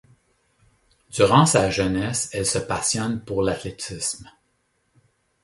Durant 1.11 1.45
sa 1.45 1.69
jeunesse, 1.69 2.31
elle 2.33 2.47
se 2.47 2.57
passionne 2.57 3.23
pour 3.23 3.43
l'athlétisme. 3.43 4.31